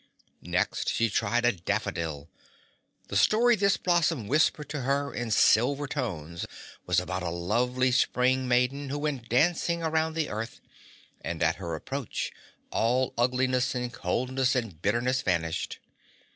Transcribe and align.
Next 0.41 0.89
she 0.89 1.11
tried 1.11 1.45
a 1.45 1.51
daffodil. 1.51 2.27
The 3.09 3.15
story 3.15 3.55
this 3.55 3.77
blossom 3.77 4.27
whispered 4.27 4.67
to 4.69 4.81
her 4.81 5.13
in 5.13 5.29
silver 5.29 5.85
tones 5.85 6.47
was 6.87 6.99
about 6.99 7.21
a 7.21 7.29
lovely 7.29 7.91
Spring 7.91 8.47
Maiden 8.47 8.89
who 8.89 8.97
went 8.97 9.29
dancing 9.29 9.83
around 9.83 10.15
the 10.15 10.29
earth, 10.31 10.59
and 11.23 11.43
at 11.43 11.57
her 11.57 11.75
approach 11.75 12.31
all 12.71 13.13
ugliness 13.15 13.75
and 13.75 13.93
coldness 13.93 14.55
and 14.55 14.81
bitterness 14.81 15.21
vanished. 15.21 15.77